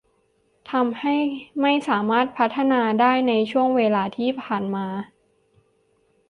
[0.71, 1.15] ทำให้
[1.61, 4.87] ไม่สามารถพัฒนาได้ในช่วงเวลาที่ผ่านมา